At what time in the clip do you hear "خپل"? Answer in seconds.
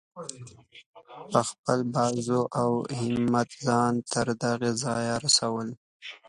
1.49-1.79